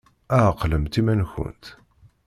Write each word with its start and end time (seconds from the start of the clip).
Ɛqlemt 0.49 0.99
iman-nkent! 0.99 1.63